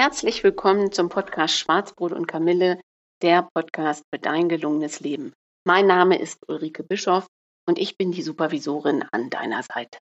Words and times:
Herzlich 0.00 0.42
willkommen 0.42 0.92
zum 0.92 1.10
Podcast 1.10 1.58
Schwarzbrot 1.58 2.12
und 2.12 2.26
Kamille, 2.26 2.80
der 3.20 3.46
Podcast 3.54 4.02
für 4.10 4.18
dein 4.18 4.48
gelungenes 4.48 5.00
Leben. 5.00 5.34
Mein 5.66 5.86
Name 5.86 6.18
ist 6.18 6.38
Ulrike 6.48 6.82
Bischoff 6.82 7.26
und 7.68 7.78
ich 7.78 7.98
bin 7.98 8.10
die 8.10 8.22
Supervisorin 8.22 9.04
an 9.12 9.28
deiner 9.28 9.62
Seite. 9.62 9.98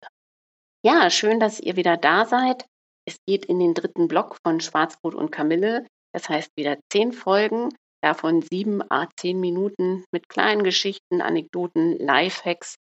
Ja, 0.85 1.09
schön, 1.09 1.41
dass 1.41 1.59
ihr 1.59 1.75
wieder 1.75 1.97
da 1.97 2.23
seid. 2.25 2.65
Es 3.05 3.17
geht 3.27 3.43
in 3.43 3.59
den 3.59 3.73
dritten 3.73 4.07
Block 4.07 4.37
von 4.41 4.61
Schwarzbrot 4.61 5.15
und 5.15 5.31
Kamille. 5.31 5.85
Das 6.15 6.29
heißt 6.29 6.51
wieder 6.55 6.77
zehn 6.89 7.11
Folgen, 7.11 7.67
davon 8.01 8.41
sieben 8.41 8.81
a 8.89 9.09
zehn 9.17 9.37
Minuten 9.37 10.05
mit 10.13 10.29
kleinen 10.29 10.63
Geschichten, 10.63 11.21
Anekdoten, 11.21 11.99
Lifehacks, 11.99 12.75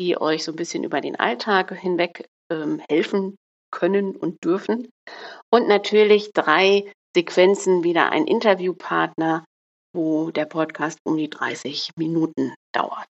die 0.00 0.18
euch 0.18 0.44
so 0.44 0.52
ein 0.52 0.56
bisschen 0.56 0.82
über 0.82 1.02
den 1.02 1.16
Alltag 1.16 1.78
hinweg 1.78 2.26
ähm, 2.50 2.80
helfen 2.88 3.36
können 3.74 4.16
und 4.16 4.42
dürfen. 4.44 4.88
Und 5.50 5.68
natürlich 5.68 6.32
drei 6.32 6.90
Sequenzen 7.14 7.84
wieder 7.84 8.10
ein 8.10 8.26
Interviewpartner, 8.26 9.44
wo 9.94 10.30
der 10.30 10.46
Podcast 10.46 10.98
um 11.04 11.16
die 11.16 11.28
30 11.28 11.90
Minuten 11.96 12.54
dauert. 12.72 13.06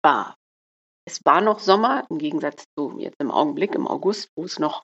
war, 0.01 0.35
es 1.05 1.19
war 1.25 1.41
noch 1.41 1.59
Sommer, 1.59 2.05
im 2.09 2.17
Gegensatz 2.17 2.63
zu 2.77 2.97
jetzt 2.99 3.19
im 3.19 3.31
Augenblick, 3.31 3.75
im 3.75 3.87
August, 3.87 4.29
wo 4.35 4.45
es 4.45 4.59
noch 4.59 4.83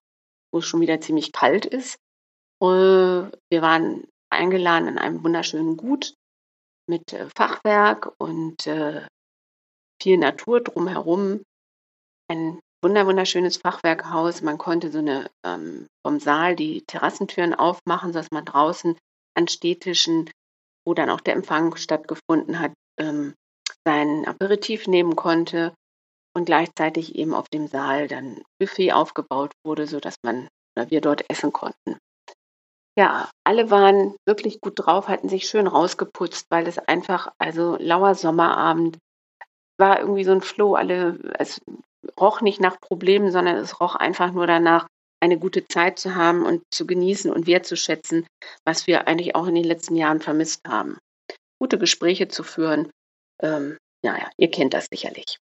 wo 0.52 0.60
es 0.60 0.66
schon 0.66 0.82
wieder 0.82 1.02
ziemlich 1.02 1.32
kalt 1.32 1.66
ist. 1.66 1.96
Äh, 2.62 2.66
wir 2.66 3.62
waren 3.62 4.08
eingeladen 4.32 4.88
in 4.88 4.98
einem 4.98 5.24
wunderschönen 5.24 5.78
Gut 5.78 6.14
mit 6.88 7.14
äh, 7.14 7.28
Fachwerk 7.36 8.14
und 8.20 8.68
äh, 8.68 9.06
viel 10.02 10.18
Natur 10.18 10.62
drumherum. 10.62 11.44
Ein 12.30 12.60
wunderschönes 12.84 13.58
Fachwerkhaus. 13.58 14.42
Man 14.42 14.58
konnte 14.58 14.92
so 14.92 15.00
eine 15.00 15.30
ähm, 15.46 15.88
vom 16.06 16.20
Saal 16.20 16.56
die 16.56 16.84
Terrassentüren 16.86 17.54
aufmachen, 17.54 18.14
sodass 18.14 18.32
man 18.32 18.46
draußen 18.46 18.98
an 19.36 19.48
Städtischen, 19.48 20.30
wo 20.86 20.94
dann 20.94 21.10
auch 21.10 21.22
der 21.22 21.36
Empfang 21.36 21.76
stattgefunden 21.76 22.60
hat, 22.60 22.74
ähm, 23.00 23.34
sein 23.86 24.26
Aperitif 24.28 24.88
nehmen 24.88 25.16
konnte 25.16 25.74
und 26.40 26.46
gleichzeitig 26.46 27.16
eben 27.16 27.34
auf 27.34 27.50
dem 27.50 27.68
Saal 27.68 28.08
dann 28.08 28.42
Buffet 28.60 28.94
aufgebaut 28.94 29.52
wurde, 29.66 29.88
sodass 29.88 30.16
man 30.24 30.48
oder 30.78 30.90
wir 30.90 31.02
dort 31.02 31.30
essen 31.30 31.52
konnten. 31.52 31.98
Ja, 32.98 33.30
alle 33.46 33.70
waren 33.72 34.16
wirklich 34.26 34.62
gut 34.62 34.74
drauf, 34.76 35.08
hatten 35.08 35.30
sich 35.30 35.48
schön 35.48 35.68
rausgeputzt, 35.68 36.48
weil 36.50 36.68
es 36.68 36.78
einfach, 36.78 37.32
also 37.38 37.78
lauer 37.80 38.16
Sommerabend, 38.16 38.98
war 39.78 40.00
irgendwie 40.00 40.24
so 40.24 40.32
ein 40.32 40.42
Flow, 40.42 40.76
alle, 40.76 41.18
es 41.38 41.62
roch 42.20 42.42
nicht 42.42 42.60
nach 42.60 42.80
Problemen, 42.80 43.32
sondern 43.32 43.56
es 43.58 43.80
roch 43.80 43.96
einfach 43.96 44.32
nur 44.32 44.48
danach, 44.48 44.88
eine 45.22 45.38
gute 45.38 45.66
Zeit 45.68 46.00
zu 46.00 46.16
haben 46.16 46.46
und 46.46 46.64
zu 46.74 46.88
genießen 46.88 47.32
und 47.32 47.48
wertzuschätzen, 47.48 48.26
was 48.66 48.88
wir 48.88 49.08
eigentlich 49.08 49.36
auch 49.36 49.48
in 49.48 49.56
den 49.56 49.66
letzten 49.66 49.96
Jahren 49.96 50.22
vermisst 50.22 50.62
haben. 50.66 50.98
Gute 51.62 51.78
Gespräche 51.78 52.30
zu 52.30 52.44
führen, 52.44 52.90
ähm, 53.42 53.78
naja, 54.02 54.30
ihr 54.38 54.50
kennt 54.50 54.74
das 54.74 54.88
sicherlich. 54.90 55.38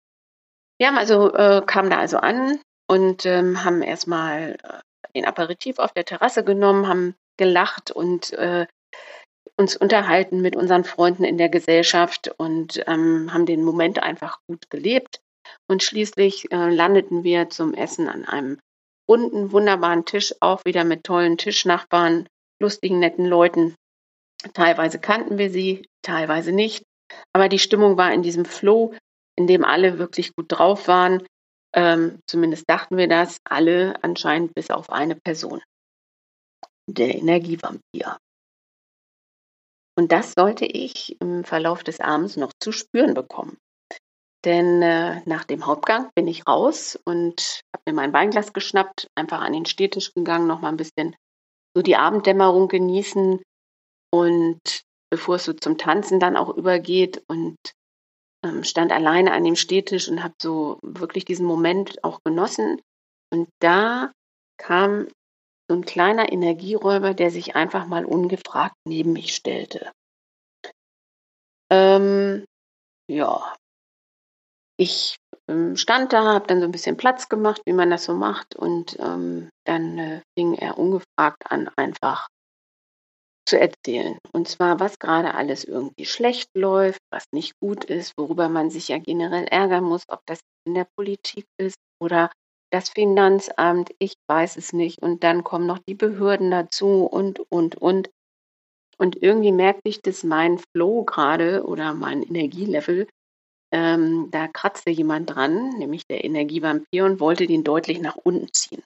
Wir 0.78 0.88
haben 0.88 0.98
also, 0.98 1.34
äh, 1.34 1.62
kamen 1.66 1.90
da 1.90 2.00
also 2.00 2.18
an 2.18 2.60
und 2.88 3.26
ähm, 3.26 3.64
haben 3.64 3.82
erstmal 3.82 4.58
äh, 4.64 4.80
den 5.16 5.26
Aperitif 5.26 5.80
auf 5.80 5.94
der 5.94 6.06
Terrasse 6.06 6.44
genommen, 6.44 6.88
haben 6.88 7.16
gelacht 7.38 7.92
und 7.92 8.34
äh, 8.34 8.68
uns 9.58 9.78
unterhalten 9.78 10.42
mit 10.42 10.56
unseren 10.56 10.84
Freunden 10.84 11.24
in 11.24 11.38
der 11.38 11.50
Gesellschaft 11.50 12.30
und 12.38 12.84
ähm, 12.88 13.34
haben 13.34 13.46
den 13.46 13.64
Moment 13.64 14.04
einfach 14.04 14.40
gut 14.48 14.70
gelebt. 14.70 15.22
Und 15.70 15.84
schließlich 15.84 16.52
äh, 16.52 16.70
landeten 16.70 17.24
wir 17.24 17.50
zum 17.50 17.74
Essen 17.74 18.10
an 18.10 18.26
einem 18.26 18.60
runden, 19.10 19.52
wunderbaren 19.52 20.06
Tisch, 20.06 20.34
auch 20.42 20.66
wieder 20.66 20.84
mit 20.84 21.04
tollen 21.04 21.38
Tischnachbarn, 21.38 22.28
lustigen, 22.62 23.00
netten 23.00 23.26
Leuten. 23.26 23.76
Teilweise 24.54 25.00
kannten 25.00 25.38
wir 25.38 25.50
sie, 25.50 25.88
teilweise 26.02 26.52
nicht. 26.52 26.84
Aber 27.34 27.50
die 27.50 27.60
Stimmung 27.60 27.98
war 27.98 28.14
in 28.14 28.24
diesem 28.24 28.46
Flow, 28.46 28.94
in 29.38 29.48
dem 29.48 29.64
alle 29.64 30.00
wirklich 30.00 30.36
gut 30.36 30.46
drauf 30.50 30.88
waren. 30.88 31.26
Ähm, 31.76 32.20
zumindest 32.28 32.70
dachten 32.70 32.98
wir 32.98 33.08
das, 33.08 33.38
alle 33.44 34.02
anscheinend 34.02 34.54
bis 34.56 34.70
auf 34.70 34.90
eine 34.90 35.16
Person. 35.16 35.62
Der 36.90 37.16
Energievampir. 37.16 38.18
Und 39.98 40.12
das 40.12 40.34
sollte 40.34 40.66
ich 40.66 41.20
im 41.22 41.44
Verlauf 41.44 41.84
des 41.84 42.00
Abends 42.00 42.38
noch 42.38 42.52
zu 42.62 42.72
spüren 42.72 43.14
bekommen. 43.14 43.58
Denn 44.46 44.82
äh, 44.82 45.22
nach 45.26 45.44
dem 45.44 45.66
Hauptgang 45.66 46.12
bin 46.16 46.28
ich 46.28 46.48
raus 46.48 47.00
und 47.04 47.62
habe 47.74 47.84
mir 47.88 47.94
mein 47.94 48.14
Weinglas 48.14 48.54
geschnappt, 48.54 49.08
einfach 49.16 49.42
an 49.42 49.54
den 49.54 49.66
Stehtisch 49.66 50.14
gegangen, 50.14 50.48
noch 50.48 50.62
mal 50.62 50.70
ein 50.70 50.78
bisschen 50.78 51.16
so 51.76 51.82
die 51.82 51.96
Abenddämmerung 51.96 52.68
genießen 52.68 53.42
und 54.14 54.62
bevor 55.10 55.36
es 55.36 55.46
so 55.46 55.54
zum 55.54 55.78
Tanzen 55.78 56.20
dann 56.20 56.38
auch 56.38 56.56
übergeht 56.56 57.24
und 57.28 57.58
stand 58.64 58.92
alleine 58.92 59.34
an 59.34 59.44
dem 59.44 59.56
Stehtisch 59.56 60.08
und 60.08 60.24
habe 60.24 60.34
so 60.42 60.80
wirklich 60.82 61.26
diesen 61.26 61.46
Moment 61.46 62.04
auch 62.04 62.20
genossen. 62.24 62.82
Und 63.32 63.50
da 63.60 64.12
kam 64.58 65.08
so 65.70 65.76
ein 65.76 65.86
kleiner 65.86 66.32
Energieräuber, 66.32 67.14
der 67.14 67.32
sich 67.32 67.56
einfach 67.56 67.86
mal 67.88 68.06
ungefragt 68.06 68.76
neben 68.88 69.14
mich 69.14 69.36
stellte. 69.36 69.92
Ähm, 71.72 72.46
ja, 73.10 73.56
ich 74.78 75.16
ähm, 75.48 75.76
stand 75.76 76.14
da, 76.14 76.34
habe 76.34 76.48
dann 76.48 76.60
so 76.60 76.66
ein 76.66 76.72
bisschen 76.72 76.98
Platz 76.98 77.30
gemacht, 77.30 77.62
wie 77.66 77.74
man 77.74 77.90
das 77.90 78.04
so 78.06 78.14
macht. 78.14 78.56
Und 78.56 78.98
ähm, 79.00 79.50
dann 79.66 79.98
äh, 79.98 80.22
fing 80.38 80.54
er 80.54 80.78
ungefragt 80.78 81.50
an, 81.50 81.70
einfach 81.76 82.28
zu 83.46 83.60
erzählen. 83.60 84.18
Und 84.32 84.48
zwar, 84.48 84.80
was 84.80 85.00
gerade 85.00 85.36
alles 85.36 85.64
irgendwie 85.64 86.06
schlecht 86.06 86.50
läuft, 86.56 87.00
was 87.12 87.26
nicht 87.32 87.54
gut 87.60 87.86
ist, 87.86 88.14
worüber 88.18 88.50
man 88.50 88.70
sich 88.70 88.88
ja 88.88 88.98
generell 88.98 89.46
ärgern 89.46 89.84
muss, 89.84 90.04
ob 90.08 90.22
das 90.26 90.40
in 90.66 90.74
der 90.74 90.88
Politik 90.96 91.46
ist 91.58 91.78
oder 92.02 92.32
das 92.72 92.90
Finanzamt, 92.90 93.92
ich 94.00 94.16
weiß 94.28 94.58
es 94.58 94.74
nicht. 94.74 95.02
Und 95.02 95.24
dann 95.24 95.44
kommen 95.44 95.68
noch 95.68 95.80
die 95.88 95.96
Behörden 95.96 96.52
dazu 96.52 97.06
und, 97.06 97.40
und, 97.52 97.76
und. 97.76 98.10
Und 98.98 99.22
irgendwie 99.22 99.52
merkte 99.52 99.90
ich, 99.90 100.02
dass 100.02 100.24
mein 100.24 100.58
Flow 100.58 101.04
gerade 101.04 101.64
oder 101.66 101.94
mein 101.94 102.24
Energielevel, 102.24 103.08
ähm, 103.72 104.30
da 104.32 104.48
kratzte 104.48 104.90
jemand 104.90 105.30
dran, 105.30 105.70
nämlich 105.78 106.08
der 106.08 106.24
Energievampir, 106.24 107.06
und 107.06 107.20
wollte 107.20 107.46
den 107.46 107.64
deutlich 107.64 108.00
nach 108.00 108.16
unten 108.16 108.52
ziehen. 108.54 108.84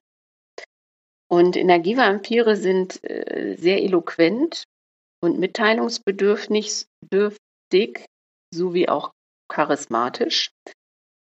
Und 1.31 1.55
Energievampire 1.55 2.55
sind 2.55 3.03
äh, 3.03 3.55
sehr 3.55 3.83
eloquent 3.83 4.63
und 5.23 5.39
mitteilungsbedürftig 5.39 8.05
sowie 8.53 8.89
auch 8.89 9.11
charismatisch. 9.47 10.49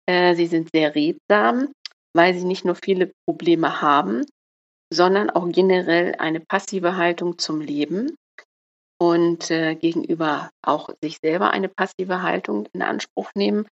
Äh, 0.07 0.35
sie 0.35 0.47
sind 0.47 0.69
sehr 0.73 0.93
redsam, 0.93 1.71
weil 2.15 2.35
sie 2.35 2.45
nicht 2.45 2.63
nur 2.63 2.75
viele 2.75 3.11
Probleme 3.27 3.81
haben, 3.81 4.25
sondern 4.93 5.29
auch 5.29 5.49
generell 5.49 6.15
eine 6.15 6.39
passive 6.39 6.95
Haltung 6.95 7.37
zum 7.37 7.61
Leben 7.61 8.15
und 8.99 9.51
äh, 9.51 9.75
gegenüber 9.75 10.49
auch 10.65 10.89
sich 11.01 11.17
selber 11.23 11.51
eine 11.51 11.69
passive 11.69 12.21
Haltung 12.21 12.67
in 12.73 12.81
Anspruch 12.81 13.31
nehmen. 13.35 13.67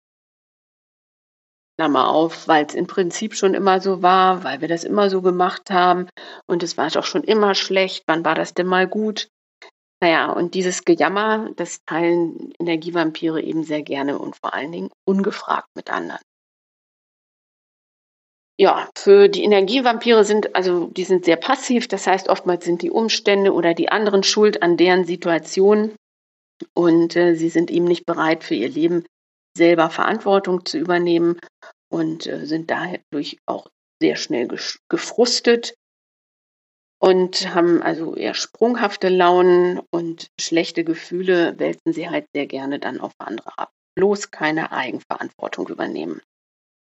Klammer 1.77 2.09
auf, 2.09 2.47
weil 2.47 2.65
es 2.65 2.73
im 2.73 2.87
Prinzip 2.87 3.35
schon 3.35 3.53
immer 3.53 3.81
so 3.81 4.01
war, 4.01 4.43
weil 4.43 4.61
wir 4.61 4.67
das 4.67 4.83
immer 4.83 5.09
so 5.09 5.21
gemacht 5.21 5.71
haben. 5.71 6.07
Und 6.47 6.63
es 6.63 6.77
war 6.77 6.89
doch 6.89 7.03
schon 7.03 7.23
immer 7.23 7.53
schlecht, 7.53 8.03
wann 8.07 8.23
war 8.23 8.35
das 8.35 8.53
denn 8.53 8.67
mal 8.67 8.87
gut? 8.87 9.29
Naja, 10.01 10.31
und 10.31 10.53
dieses 10.53 10.85
Gejammer, 10.85 11.49
das 11.55 11.83
teilen 11.85 12.53
Energievampire 12.59 13.41
eben 13.41 13.63
sehr 13.63 13.81
gerne 13.81 14.19
und 14.19 14.35
vor 14.35 14.53
allen 14.53 14.71
Dingen 14.71 14.89
ungefragt 15.05 15.69
mit 15.75 15.89
anderen. 15.89 16.21
Ja, 18.57 18.89
für 18.95 19.27
die 19.27 19.43
Energievampire 19.43 20.23
sind, 20.23 20.55
also 20.55 20.87
die 20.87 21.03
sind 21.03 21.25
sehr 21.25 21.35
passiv, 21.35 21.89
das 21.89 22.07
heißt 22.07 22.29
oftmals 22.29 22.63
sind 22.63 22.81
die 22.81 22.91
Umstände 22.91 23.51
oder 23.51 23.73
die 23.73 23.89
anderen 23.89 24.23
schuld 24.23 24.63
an 24.63 24.77
deren 24.77 25.03
Situation. 25.03 25.93
Und 26.73 27.17
äh, 27.17 27.35
sie 27.35 27.49
sind 27.49 27.69
eben 27.69 27.85
nicht 27.85 28.05
bereit 28.05 28.45
für 28.45 28.55
ihr 28.55 28.69
Leben 28.69 29.05
selber 29.57 29.89
Verantwortung 29.89 30.65
zu 30.65 30.77
übernehmen 30.77 31.39
und 31.89 32.27
äh, 32.27 32.45
sind 32.45 32.71
dadurch 32.71 33.37
auch 33.45 33.67
sehr 34.01 34.15
schnell 34.15 34.47
gefrustet 34.89 35.75
und 36.99 37.53
haben 37.53 37.81
also 37.81 38.15
eher 38.15 38.33
sprunghafte 38.33 39.09
Launen 39.09 39.79
und 39.91 40.27
schlechte 40.39 40.83
Gefühle 40.83 41.57
wälzen 41.59 41.93
sie 41.93 42.09
halt 42.09 42.25
sehr 42.33 42.47
gerne 42.47 42.79
dann 42.79 42.99
auf 42.99 43.13
andere 43.19 43.57
ab. 43.57 43.71
Bloß 43.95 44.31
keine 44.31 44.71
Eigenverantwortung 44.71 45.69
übernehmen. 45.69 46.21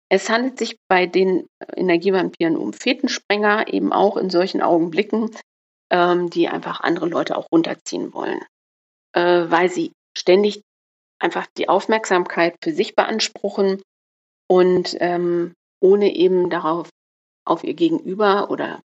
Es 0.10 0.30
handelt 0.30 0.58
sich 0.58 0.78
bei 0.88 1.06
den 1.06 1.48
Energievampiren 1.76 2.56
um 2.56 2.74
Fetensprenger, 2.74 3.72
eben 3.72 3.92
auch 3.92 4.18
in 4.18 4.30
solchen 4.30 4.62
Augenblicken, 4.62 5.30
ähm, 5.92 6.30
die 6.30 6.48
einfach 6.48 6.80
andere 6.80 7.08
Leute 7.08 7.38
auch 7.38 7.48
runterziehen 7.52 8.14
wollen, 8.14 8.40
äh, 9.14 9.46
weil 9.50 9.70
sie 9.70 9.92
ständig 10.18 10.62
einfach 11.20 11.48
die 11.58 11.70
Aufmerksamkeit 11.70 12.56
für 12.64 12.72
sich 12.72 12.96
beanspruchen 12.96 13.82
und 14.50 14.96
ähm, 15.00 15.54
ohne 15.82 16.16
eben 16.16 16.50
darauf 16.50 16.90
auf 17.46 17.64
ihr 17.64 17.74
Gegenüber 17.74 18.50
oder 18.50 18.82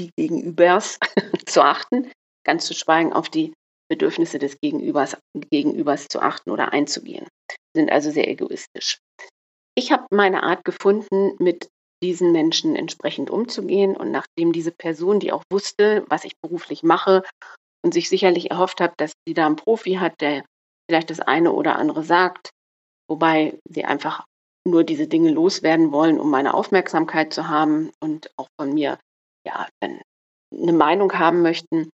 die 0.00 0.10
Gegenübers 0.16 0.98
zu 1.46 1.62
achten, 1.62 2.10
ganz 2.44 2.66
zu 2.66 2.74
schweigen 2.74 3.12
auf 3.12 3.28
die 3.28 3.52
Bedürfnisse 3.88 4.38
des 4.38 4.58
Gegenübers, 4.60 5.16
Gegenübers 5.50 6.08
zu 6.08 6.20
achten 6.20 6.50
oder 6.50 6.72
einzugehen. 6.72 7.26
Sind 7.76 7.90
also 7.90 8.10
sehr 8.10 8.28
egoistisch. 8.28 8.98
Ich 9.76 9.92
habe 9.92 10.06
meine 10.10 10.42
Art 10.42 10.64
gefunden, 10.64 11.34
mit 11.38 11.68
diesen 12.02 12.32
Menschen 12.32 12.76
entsprechend 12.76 13.30
umzugehen. 13.30 13.96
Und 13.96 14.10
nachdem 14.10 14.52
diese 14.52 14.72
Person, 14.72 15.20
die 15.20 15.32
auch 15.32 15.42
wusste, 15.50 16.04
was 16.08 16.24
ich 16.24 16.32
beruflich 16.42 16.82
mache 16.82 17.22
und 17.84 17.94
sich 17.94 18.08
sicherlich 18.08 18.50
erhofft 18.50 18.80
hat, 18.80 18.94
dass 18.98 19.12
sie 19.26 19.34
da 19.34 19.46
einen 19.46 19.56
Profi 19.56 19.94
hat, 19.94 20.20
der 20.20 20.44
vielleicht 20.88 21.10
das 21.10 21.20
eine 21.20 21.52
oder 21.52 21.76
andere 21.76 22.02
sagt, 22.02 22.50
wobei 23.08 23.58
sie 23.68 23.84
einfach 23.84 24.24
nur 24.66 24.84
diese 24.84 25.06
Dinge 25.06 25.30
loswerden 25.30 25.92
wollen, 25.92 26.18
um 26.18 26.30
meine 26.30 26.54
Aufmerksamkeit 26.54 27.32
zu 27.32 27.48
haben 27.48 27.90
und 28.00 28.30
auch 28.36 28.48
von 28.58 28.72
mir 28.72 28.98
ja 29.46 29.68
eine 29.80 30.72
Meinung 30.72 31.12
haben 31.12 31.42
möchten. 31.42 31.90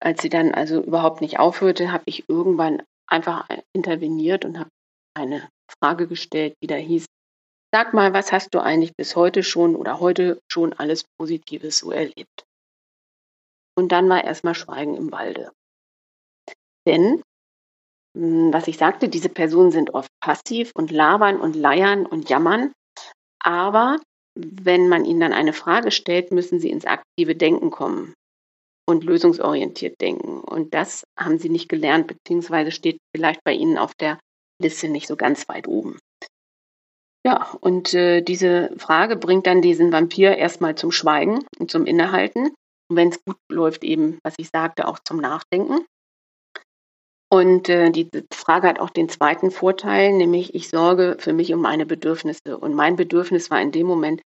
Als 0.00 0.22
sie 0.22 0.28
dann 0.28 0.52
also 0.52 0.82
überhaupt 0.82 1.20
nicht 1.20 1.38
aufhörte, 1.38 1.92
habe 1.92 2.04
ich 2.06 2.28
irgendwann 2.28 2.82
einfach 3.08 3.48
interveniert 3.72 4.44
und 4.44 4.58
habe 4.58 4.70
eine 5.14 5.48
Frage 5.80 6.06
gestellt, 6.06 6.54
die 6.62 6.66
da 6.66 6.76
hieß, 6.76 7.06
sag 7.72 7.94
mal, 7.94 8.12
was 8.12 8.32
hast 8.32 8.54
du 8.54 8.60
eigentlich 8.60 8.94
bis 8.96 9.16
heute 9.16 9.42
schon 9.42 9.76
oder 9.76 10.00
heute 10.00 10.40
schon 10.50 10.72
alles 10.72 11.04
Positives 11.18 11.78
so 11.78 11.90
erlebt? 11.90 12.44
Und 13.76 13.92
dann 13.92 14.08
war 14.08 14.22
erstmal 14.22 14.54
Schweigen 14.54 14.96
im 14.96 15.10
Walde. 15.12 15.50
Denn 16.86 17.22
was 18.14 18.68
ich 18.68 18.76
sagte, 18.76 19.08
diese 19.08 19.28
Personen 19.28 19.70
sind 19.70 19.94
oft 19.94 20.10
passiv 20.20 20.70
und 20.74 20.90
labern 20.90 21.40
und 21.40 21.56
leiern 21.56 22.06
und 22.06 22.28
jammern. 22.28 22.72
Aber 23.42 23.98
wenn 24.34 24.88
man 24.88 25.04
ihnen 25.04 25.20
dann 25.20 25.32
eine 25.32 25.52
Frage 25.52 25.90
stellt, 25.90 26.32
müssen 26.32 26.60
sie 26.60 26.70
ins 26.70 26.84
aktive 26.84 27.34
Denken 27.34 27.70
kommen 27.70 28.14
und 28.88 29.04
lösungsorientiert 29.04 30.00
denken. 30.00 30.40
Und 30.40 30.74
das 30.74 31.04
haben 31.18 31.38
sie 31.38 31.48
nicht 31.48 31.68
gelernt, 31.68 32.06
beziehungsweise 32.06 32.70
steht 32.70 32.98
vielleicht 33.14 33.42
bei 33.44 33.52
ihnen 33.52 33.78
auf 33.78 33.94
der 33.94 34.18
Liste 34.60 34.88
nicht 34.88 35.08
so 35.08 35.16
ganz 35.16 35.48
weit 35.48 35.68
oben. 35.68 35.98
Ja, 37.24 37.52
und 37.60 37.94
äh, 37.94 38.20
diese 38.20 38.74
Frage 38.78 39.16
bringt 39.16 39.46
dann 39.46 39.62
diesen 39.62 39.92
Vampir 39.92 40.36
erstmal 40.36 40.74
zum 40.74 40.90
Schweigen 40.90 41.44
und 41.58 41.70
zum 41.70 41.86
Innehalten. 41.86 42.52
Und 42.88 42.96
wenn 42.96 43.10
es 43.10 43.22
gut 43.24 43.36
läuft, 43.50 43.84
eben, 43.84 44.18
was 44.24 44.34
ich 44.38 44.48
sagte, 44.52 44.88
auch 44.88 44.98
zum 44.98 45.18
Nachdenken. 45.18 45.84
Und 47.32 47.70
äh, 47.70 47.90
die 47.90 48.10
Frage 48.30 48.68
hat 48.68 48.78
auch 48.78 48.90
den 48.90 49.08
zweiten 49.08 49.50
Vorteil, 49.50 50.12
nämlich 50.12 50.54
ich 50.54 50.68
sorge 50.68 51.16
für 51.18 51.32
mich 51.32 51.54
um 51.54 51.62
meine 51.62 51.86
Bedürfnisse. 51.86 52.58
Und 52.58 52.74
mein 52.74 52.96
Bedürfnis 52.96 53.50
war 53.50 53.58
in 53.58 53.72
dem 53.72 53.86
Moment, 53.86 54.20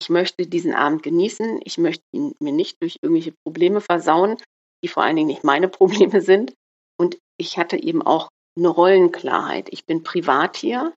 ich 0.00 0.08
möchte 0.08 0.46
diesen 0.46 0.72
Abend 0.72 1.02
genießen, 1.02 1.60
ich 1.64 1.76
möchte 1.76 2.04
ihn 2.14 2.32
mir 2.40 2.52
nicht 2.52 2.80
durch 2.80 2.96
irgendwelche 3.02 3.34
Probleme 3.44 3.82
versauen, 3.82 4.38
die 4.82 4.88
vor 4.88 5.02
allen 5.02 5.16
Dingen 5.16 5.28
nicht 5.28 5.44
meine 5.44 5.68
Probleme 6.08 6.22
sind. 6.22 6.54
Und 6.98 7.18
ich 7.38 7.58
hatte 7.58 7.76
eben 7.76 8.00
auch 8.00 8.30
eine 8.56 8.68
Rollenklarheit. 8.68 9.68
Ich 9.70 9.84
bin 9.84 10.02
privat 10.02 10.56
hier 10.56 10.94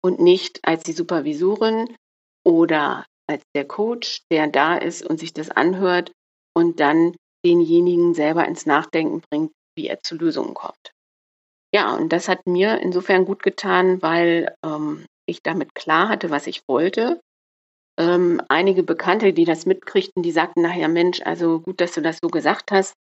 und 0.00 0.20
nicht 0.20 0.60
als 0.62 0.84
die 0.84 0.92
Supervisorin 0.92 1.92
oder 2.46 3.04
als 3.28 3.42
der 3.56 3.66
Coach, 3.66 4.20
der 4.30 4.46
da 4.46 4.76
ist 4.76 5.04
und 5.04 5.18
sich 5.18 5.32
das 5.32 5.50
anhört 5.50 6.12
und 6.56 6.78
dann 6.78 7.16
denjenigen 7.44 8.14
selber 8.14 8.46
ins 8.46 8.64
Nachdenken 8.64 9.22
bringt, 9.28 9.50
wie 9.78 9.88
er 9.88 10.02
zu 10.02 10.16
Lösungen 10.16 10.52
kommt. 10.52 10.92
Ja, 11.72 11.94
und 11.94 12.12
das 12.12 12.28
hat 12.28 12.46
mir 12.46 12.80
insofern 12.80 13.24
gut 13.24 13.42
getan, 13.42 14.02
weil 14.02 14.54
ähm, 14.64 15.06
ich 15.26 15.42
damit 15.42 15.74
klar 15.74 16.08
hatte, 16.08 16.30
was 16.30 16.46
ich 16.46 16.62
wollte. 16.68 17.20
Ähm, 17.98 18.42
einige 18.48 18.82
Bekannte, 18.82 19.32
die 19.32 19.44
das 19.44 19.66
mitkriegten, 19.66 20.22
die 20.22 20.32
sagten 20.32 20.62
nachher, 20.62 20.88
Mensch, 20.88 21.20
also 21.22 21.60
gut, 21.60 21.80
dass 21.80 21.92
du 21.92 22.00
das 22.00 22.18
so 22.22 22.28
gesagt 22.28 22.70
hast. 22.70 22.94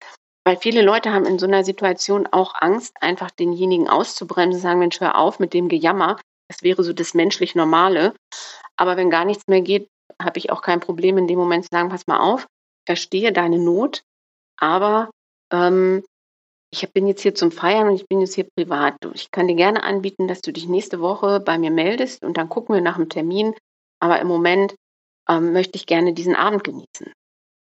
Weil 0.46 0.56
viele 0.56 0.82
Leute 0.82 1.12
haben 1.12 1.24
in 1.24 1.38
so 1.38 1.46
einer 1.46 1.64
Situation 1.64 2.26
auch 2.26 2.54
Angst, 2.56 2.94
einfach 3.00 3.30
denjenigen 3.30 3.88
auszubremsen, 3.88 4.60
sagen, 4.60 4.78
Mensch, 4.78 5.00
hör 5.00 5.16
auf 5.16 5.38
mit 5.38 5.54
dem 5.54 5.68
Gejammer. 5.68 6.18
Das 6.48 6.62
wäre 6.62 6.84
so 6.84 6.92
das 6.92 7.14
menschlich 7.14 7.54
Normale. 7.54 8.14
Aber 8.76 8.96
wenn 8.96 9.10
gar 9.10 9.24
nichts 9.24 9.44
mehr 9.46 9.62
geht, 9.62 9.88
habe 10.20 10.38
ich 10.38 10.50
auch 10.50 10.62
kein 10.62 10.80
Problem 10.80 11.18
in 11.18 11.26
dem 11.26 11.38
Moment 11.38 11.64
zu 11.64 11.68
sagen, 11.72 11.88
pass 11.88 12.06
mal 12.06 12.20
auf, 12.20 12.46
verstehe 12.86 13.32
deine 13.32 13.58
Not, 13.58 14.02
aber 14.58 15.10
ähm, 15.52 16.04
ich 16.82 16.92
bin 16.92 17.06
jetzt 17.06 17.22
hier 17.22 17.34
zum 17.34 17.52
Feiern 17.52 17.88
und 17.88 17.94
ich 17.94 18.08
bin 18.08 18.20
jetzt 18.20 18.34
hier 18.34 18.48
privat. 18.56 18.94
Ich 19.14 19.30
kann 19.30 19.48
dir 19.48 19.54
gerne 19.54 19.82
anbieten, 19.82 20.26
dass 20.26 20.40
du 20.40 20.52
dich 20.52 20.68
nächste 20.68 21.00
Woche 21.00 21.40
bei 21.40 21.58
mir 21.58 21.70
meldest 21.70 22.24
und 22.24 22.36
dann 22.36 22.48
gucken 22.48 22.74
wir 22.74 22.82
nach 22.82 22.96
dem 22.96 23.08
Termin. 23.08 23.54
Aber 24.00 24.20
im 24.20 24.26
Moment 24.26 24.74
ähm, 25.28 25.52
möchte 25.52 25.76
ich 25.76 25.86
gerne 25.86 26.12
diesen 26.12 26.34
Abend 26.34 26.64
genießen. 26.64 27.12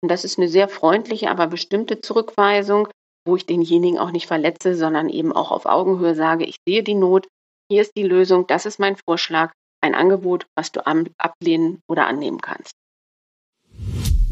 Und 0.02 0.10
das 0.10 0.24
ist 0.24 0.38
eine 0.38 0.48
sehr 0.48 0.68
freundliche, 0.68 1.30
aber 1.30 1.48
bestimmte 1.48 2.00
Zurückweisung, 2.00 2.88
wo 3.26 3.36
ich 3.36 3.46
denjenigen 3.46 3.98
auch 3.98 4.12
nicht 4.12 4.26
verletze, 4.26 4.74
sondern 4.74 5.08
eben 5.08 5.32
auch 5.32 5.50
auf 5.50 5.66
Augenhöhe 5.66 6.14
sage, 6.14 6.44
ich 6.44 6.56
sehe 6.66 6.82
die 6.82 6.94
Not, 6.94 7.26
hier 7.70 7.82
ist 7.82 7.92
die 7.96 8.04
Lösung, 8.04 8.46
das 8.46 8.64
ist 8.64 8.78
mein 8.78 8.96
Vorschlag, 8.96 9.52
ein 9.82 9.94
Angebot, 9.94 10.46
was 10.56 10.72
du 10.72 10.86
ablehnen 10.86 11.80
oder 11.88 12.06
annehmen 12.06 12.40
kannst. 12.40 12.72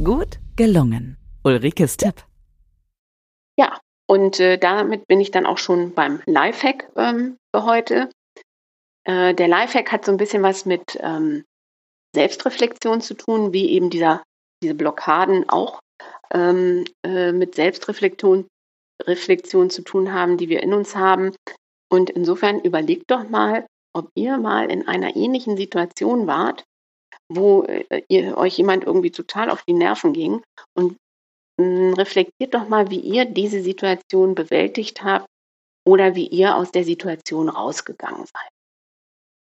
Gut 0.03 0.39
gelungen. 0.57 1.17
Ulrikes 1.45 1.97
Tipp. 1.97 2.25
Ja, 3.59 3.79
und 4.09 4.41
äh, 4.41 4.59
damit 4.59 5.07
bin 5.07 5.21
ich 5.21 5.31
dann 5.31 5.47
auch 5.47 5.59
schon 5.59 5.93
beim 5.95 6.23
Lifehack 6.25 6.91
ähm, 6.97 7.37
für 7.55 7.65
heute. 7.65 8.11
Äh, 9.05 9.35
der 9.35 9.49
Lifehack 9.49 9.93
hat 9.93 10.05
so 10.05 10.13
ein 10.13 10.19
bisschen 10.19 10.43
was 10.43 10.65
mit 10.65 10.99
ähm, 11.01 11.45
Selbstreflexion 12.15 13.03
zu 13.03 13.15
tun, 13.15 13.53
wie 13.53 13.71
eben 13.71 13.91
dieser, 13.91 14.23
diese 14.63 14.75
Blockaden 14.75 15.49
auch 15.49 15.81
ähm, 16.33 16.85
äh, 17.05 17.33
mit 17.33 17.55
Selbstreflexion 17.55 18.47
Reflexion 19.05 19.71
zu 19.71 19.83
tun 19.83 20.13
haben, 20.13 20.39
die 20.39 20.49
wir 20.49 20.63
in 20.63 20.73
uns 20.73 20.97
haben. 20.97 21.35
Und 21.91 22.11
insofern 22.11 22.61
überlegt 22.61 23.11
doch 23.11 23.29
mal, 23.29 23.67
ob 23.95 24.09
ihr 24.15 24.39
mal 24.39 24.71
in 24.71 24.89
einer 24.89 25.17
ähnlichen 25.17 25.57
Situation 25.57 26.27
wart, 26.27 26.65
wo 27.31 27.63
äh, 27.65 28.03
ihr, 28.09 28.37
euch 28.39 28.57
jemand 28.57 28.85
irgendwie 28.85 29.11
total 29.11 29.51
auf 29.51 29.63
die 29.69 29.75
Nerven 29.75 30.13
ging 30.15 30.43
und 30.75 30.97
reflektiert 31.59 32.55
doch 32.55 32.69
mal, 32.69 32.91
wie 32.91 33.01
ihr 33.01 33.25
diese 33.25 33.61
Situation 33.61 34.35
bewältigt 34.35 35.03
habt 35.03 35.27
oder 35.87 36.15
wie 36.15 36.27
ihr 36.27 36.57
aus 36.57 36.71
der 36.71 36.85
Situation 36.85 37.49
rausgegangen 37.49 38.27
seid. 38.27 38.51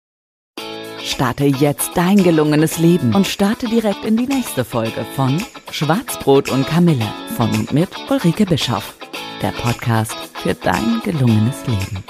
Starte 0.98 1.44
jetzt 1.44 1.96
dein 1.96 2.24
gelungenes 2.24 2.78
Leben 2.78 3.14
und 3.14 3.28
starte 3.28 3.66
direkt 3.68 4.04
in 4.04 4.16
die 4.16 4.26
nächste 4.26 4.64
Folge 4.64 5.06
von 5.14 5.40
Schwarzbrot 5.70 6.50
und 6.50 6.66
Kamille 6.66 7.06
von 7.36 7.50
und 7.50 7.72
mit 7.72 7.90
Ulrike 8.10 8.46
Bischoff. 8.46 8.96
Der 9.40 9.52
Podcast 9.52 10.16
für 10.42 10.54
dein 10.54 11.00
gelungenes 11.04 11.64
Leben. 11.68 12.02